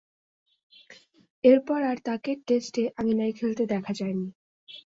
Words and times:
এরপর 1.43 1.79
আর 1.83 1.97
তাকে 2.05 2.31
টেস্টে 2.47 2.83
আঙ্গিনায় 2.99 3.33
খেলতে 3.39 3.63
দেখা 3.73 3.91
যায়নি। 3.93 4.27